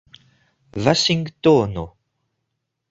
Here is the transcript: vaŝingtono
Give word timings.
vaŝingtono 0.87 1.87